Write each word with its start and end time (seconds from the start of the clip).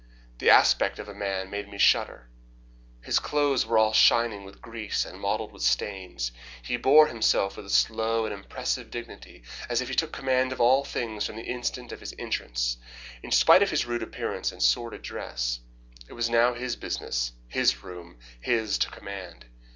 The 0.39 0.49
aspect 0.49 0.97
of 0.97 1.05
the 1.05 1.13
man 1.13 1.51
made 1.51 1.69
me 1.69 1.77
shudder. 1.77 2.27
His 3.03 3.19
clothes 3.19 3.67
were 3.67 3.77
all 3.77 3.93
shining 3.93 4.43
with 4.43 4.59
grease 4.59 5.05
and 5.05 5.21
mottled 5.21 5.51
with 5.51 5.61
stains. 5.61 6.31
He 6.63 6.75
bore 6.75 7.05
himself 7.05 7.55
with 7.55 7.67
a 7.67 7.69
slow 7.69 8.25
and 8.25 8.33
impressive 8.33 8.89
dignity, 8.89 9.43
as 9.69 9.79
if 9.79 9.89
he 9.89 9.93
took 9.93 10.11
command 10.11 10.51
of 10.53 10.59
all 10.59 10.83
things 10.83 11.27
from 11.27 11.35
the 11.35 11.43
instant 11.43 11.91
of 11.91 11.99
his 11.99 12.15
entrance. 12.17 12.77
In 13.21 13.29
spite 13.29 13.61
of 13.61 13.69
his 13.69 13.85
rude 13.85 14.01
appearance 14.01 14.51
and 14.51 14.63
sordid 14.63 15.03
dress, 15.03 15.59
it 16.09 16.13
was 16.13 16.31
now 16.31 16.55
his 16.55 16.75
business, 16.75 17.33
his 17.47 17.83
room, 17.83 18.17
his 18.39 18.79
to 18.79 18.89
command. 18.89 19.45